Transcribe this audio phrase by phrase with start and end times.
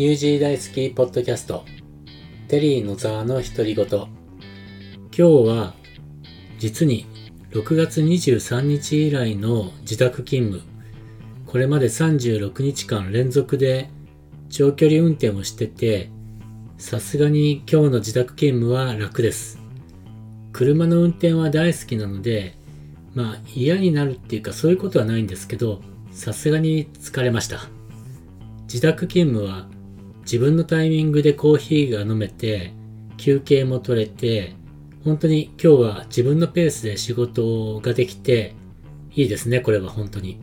[0.00, 1.62] ニュージー大好きポッドキャスト、
[2.48, 3.86] テリーのザーの独り言。
[3.86, 4.08] 今
[5.12, 5.74] 日は、
[6.58, 7.04] 実に
[7.50, 10.62] 6月23日以来の自宅勤務。
[11.44, 13.90] これまで36日間連続で
[14.48, 16.10] 長距離運転をしてて、
[16.78, 19.60] さすがに今日の自宅勤務は楽です。
[20.54, 22.56] 車の運転は大好きなので、
[23.14, 27.68] まあ嫌になるっていうかそういうことはないんですけど、さすがに疲れました。
[28.62, 29.68] 自宅勤務は
[30.30, 32.72] 自分のタイミングでコーヒーが飲めて、
[33.16, 34.54] 休憩も取れて、
[35.02, 38.54] 本当に今日は自分のペースで仕事ができて、
[39.10, 40.40] いいですね、これは本当に。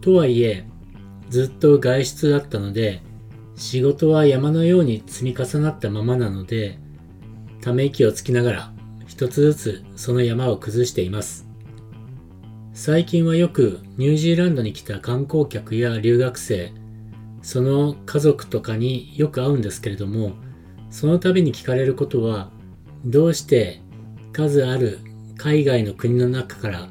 [0.00, 0.64] とはいえ、
[1.28, 3.02] ずっと外出だったので、
[3.54, 6.78] 仕事は山のように積み重なったままなので、
[7.60, 8.72] ため息をつきながら、
[9.06, 11.46] 一つずつその山を崩しています。
[12.72, 16.72] 最近はよくニュージーランドに来た観光客や留学生、
[17.48, 20.32] その家族とかによく会うんですけれども、
[20.90, 22.50] その度に聞かれることは、
[23.06, 23.80] どうして
[24.34, 24.98] 数ある
[25.38, 26.90] 海外の国の中から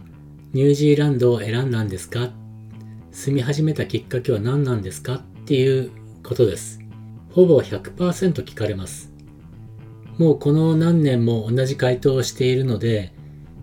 [0.53, 2.31] ニュージーランドを選んだんですか？
[3.11, 5.17] 住み始めたきっかけは何なんですか？
[5.17, 5.91] っていう
[6.23, 6.79] ことです。
[7.29, 9.13] ほぼ100%聞かれます。
[10.17, 13.13] もうこの何年も同じ回答をしているので、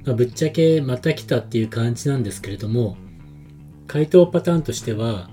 [0.04, 2.96] まあ、ぶっちゃけまた来たっていう感じなんですけれども、
[3.88, 5.28] 回答パターンとしては、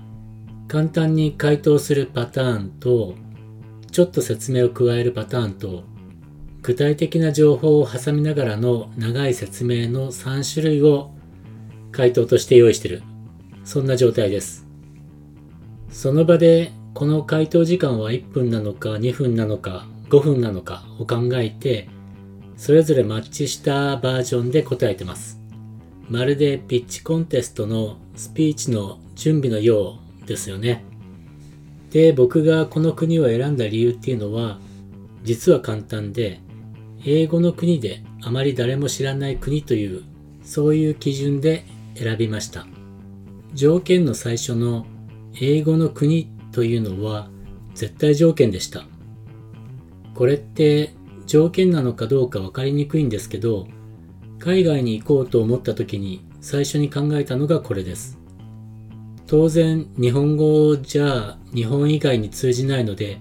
[0.68, 3.14] 簡単に回答するパターンと、
[3.90, 5.84] ちょっと説明を加えるパターンと、
[6.62, 11.10] 具体的な情報を挟みながらの長い説明の3種類を
[11.90, 13.02] 回答として用意してる。
[13.64, 14.66] そんな状態です。
[15.90, 21.88] その場でこの回答時間は1分なのか2分なのか5分なのかを考えて、
[22.56, 25.40] それぞれマッチしたバージョンで答えてます。
[26.08, 30.84] まるでピッチコンテストのスピーチの準備のようですよね。
[31.90, 34.58] で、僕がこの国を選んだ理由っていうのは、
[35.22, 36.40] 実は簡単で、
[37.04, 40.02] 英語の国であまり誰も知らない国という、
[40.42, 42.66] そういう基準で選びました。
[43.54, 44.86] 条件の最初の
[45.40, 47.28] 英語の国というのは
[47.74, 48.86] 絶対条件でした。
[50.14, 50.94] これって
[51.26, 53.66] 条件なのかどうか分かりにくいんですけど、
[54.38, 58.18] 海外に行こうと思った時に最初に考えたのがこれです。
[59.32, 63.18] 当然日本語じゃ日本以外に通じないので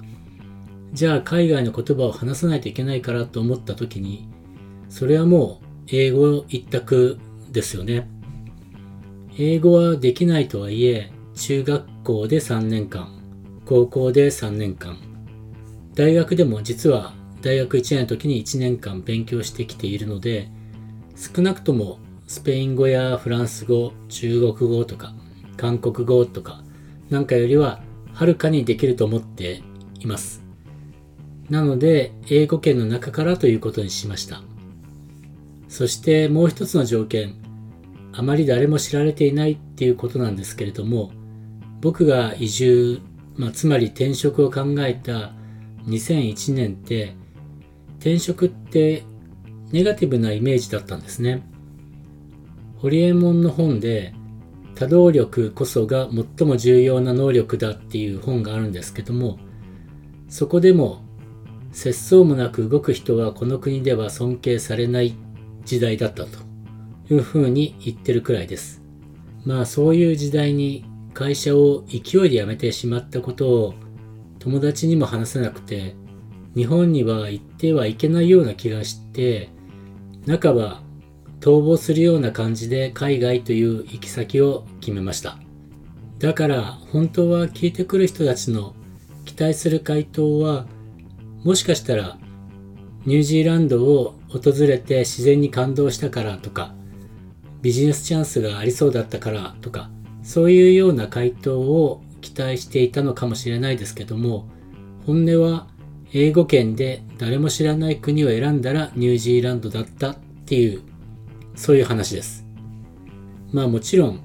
[0.91, 4.27] じゃあ海外の言葉を話さないといけないからと思った時に
[4.89, 7.17] それはもう英語一択
[7.49, 8.09] ですよね。
[9.39, 13.07] 英語はできないとはいえ中学校で3年間
[13.65, 14.97] 高校で3年間
[15.95, 20.49] 大学でも実は大学1年の時に1年間勉強してきているので
[21.15, 25.15] 少なくともスペイン語やフランス語中国語とか
[25.57, 26.63] 韓国語とか
[27.09, 27.81] なんかよりは
[28.13, 29.61] はるかにできると思って
[29.99, 30.41] います。
[31.49, 34.41] なので、英語圏の中からということにしました。
[35.67, 37.35] そしてもう一つの条件、
[38.13, 41.11] あまり誰も知られていないっていうことなんですけれども、
[41.81, 43.01] 僕が移住、
[43.35, 45.33] まあ、つまり転職を考えた
[45.87, 47.15] 2001年って、
[47.99, 49.03] 転職って
[49.71, 51.43] ネガティブなイメージだったんですね。
[52.77, 54.13] ホリエモンの本で、
[54.81, 59.37] 多動力こそが最も重要な能力だっていう本があるんですけども、
[60.27, 61.03] そこでも、
[61.71, 65.13] 節操もなく動く人はこの国では尊敬されない
[65.65, 66.39] 時代だったと
[67.11, 68.81] いうふうに言ってるくらいです。
[69.45, 70.83] まあそういう時代に
[71.13, 73.73] 会社を勢いで辞めてしまったことを
[74.39, 75.93] 友達にも話せなくて、
[76.55, 79.51] 日本には行ってはいけないような気がして、
[80.25, 80.81] 半ば
[81.41, 85.37] 逃亡するような感じで海外という行き先を決めました。
[86.19, 88.75] だから本当は聞いてくる人たちの
[89.25, 90.67] 期待する回答は
[91.43, 92.19] もしかしたら
[93.05, 96.75] ニュージーランドを訪れて自然に感動したからとか
[97.63, 99.89] ビジネスチャンスがありそうだったからとか
[100.21, 104.47] そういうような回答を期待していたのかもしれないですけども
[105.07, 105.67] 本音は
[106.13, 110.15] 英語圏で誰も知らない国を選んだらニュージーランドだったっ
[110.45, 110.83] ていう
[111.61, 112.43] そういう話です。
[113.51, 114.19] まあもちろん、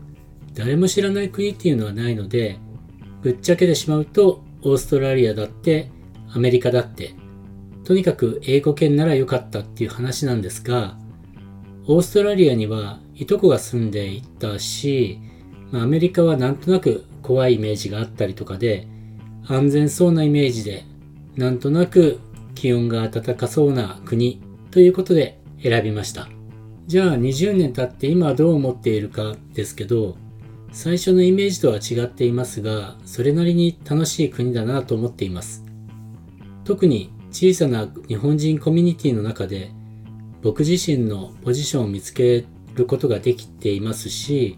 [0.55, 2.59] 誰も知らない国っていうのはないので、
[3.21, 5.91] ぶっちゃけてしまうと、オーストラリアだって、
[6.33, 7.15] アメリカだって、
[7.85, 10.97] とにかく英語圏なら良かったっていう話なんですが、
[11.87, 15.21] オーストラリアにはいとこが住んでいたし、
[15.71, 18.89] まあ、アメリカはなんとなく怖いイメージがあったりとかで、
[19.47, 20.85] 安全そうなイメージで、
[21.37, 22.19] なんとなく
[22.55, 24.41] 気温が暖かそうな国
[24.71, 26.31] ということで選びました。
[26.87, 30.17] じゃあ20年経って今どう思っているかですけど、
[30.71, 35.65] 最初のイメージとは違っていますが、それなりに楽しい国だなと思っています。
[36.65, 39.71] 特に小さな日本人コミュニティの中で
[40.43, 42.45] 僕自身のポジションを見つけ
[42.75, 44.57] ることができていますし、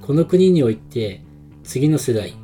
[0.00, 1.22] この国において
[1.62, 2.34] 次の世代、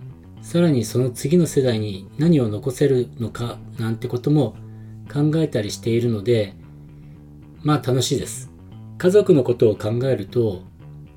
[0.42, 4.54] さらにその次の世代に何を残せるのかなんてことも
[5.12, 6.54] 考えたりしているので、
[7.64, 8.53] まあ楽しいです。
[9.04, 10.62] 家族のことを考えると、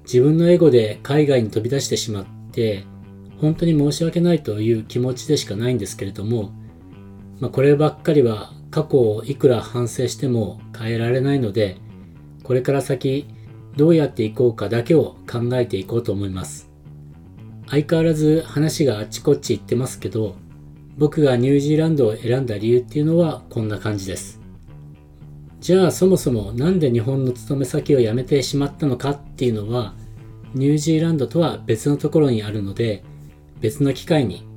[0.03, 2.83] 自分のエゴで海外に飛び出してしまって、
[3.39, 6.51] 本当に申し訳ないという気持ちでしかないんですけれども、
[7.39, 11.77] まあ、こればっかりは過去をいくら反省しても変えられないので、
[12.43, 13.25] これから先
[13.77, 16.69] どうやっていこうかだけを考えていこうと思います。
[17.69, 20.35] 相変わらず話があっちこっち行ってますけど、
[20.97, 24.36] 僕がニュージーランドを選んだ理由っていうのはこんな感じです。
[25.67, 29.95] じゃあそもそもなんで日本の勤め先を辞めてしまったのかっていうのは、
[30.53, 33.03] ニュージーランドとは別のところにあるので、
[33.59, 34.47] 別の機会に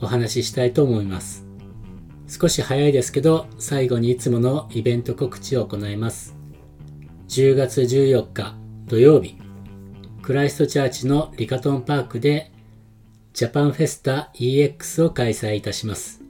[0.00, 1.46] お話ししたいと思います。
[2.26, 6.34] 少し早いですけど、最後にいつものイベント告知を行います。
[7.28, 8.56] 10月14日
[8.86, 9.36] 土曜日、
[10.22, 12.50] クライストチャーチのリカトンパークで
[13.34, 16.22] ジャパンフェスタ EX を開催いたします。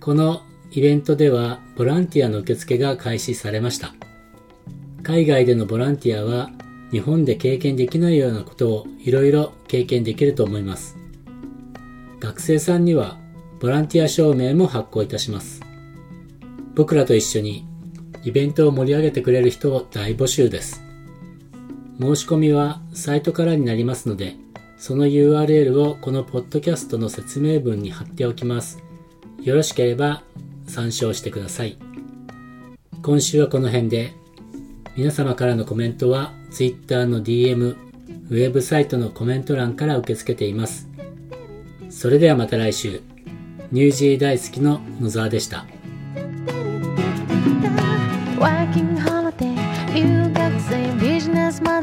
[0.00, 3.92] このイベントではボランティアの受付が開始されました。
[5.02, 6.50] 海外でのボランティアは
[6.92, 10.96] 日本で経験できないようなことをいろいろ経験できると思います。
[12.20, 13.18] 学生さんには
[13.60, 15.60] ボランティア証明も発行いたします。
[16.76, 17.66] 僕らと一緒に
[18.22, 20.82] イベントを盛り上げてくれる人を大募集です。
[22.00, 24.36] 申し込みはサイトからになりますので、
[24.78, 28.82] その URL をこのポッドキャストの説明文に貼っておきます。
[29.42, 30.22] よろしければ
[30.70, 31.76] 参照してください。
[33.02, 34.14] 今週はこの辺で、
[34.96, 37.76] 皆様からのコメントは Twitter の DM、
[38.30, 40.88] ウェブサイトのコメント欄から受け付けています。
[41.90, 43.02] それではまた来週、
[43.72, 45.66] ニュージー大好きの野沢でした。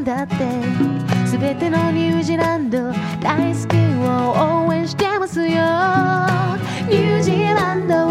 [0.08, 0.36] だって
[1.26, 2.78] 全てのニュージーランド
[3.20, 8.07] 大好きを応援してますよニュージーランド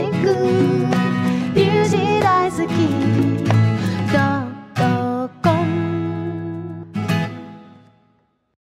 [0.00, 0.75] をも